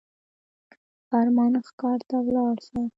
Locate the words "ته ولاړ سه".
2.09-2.81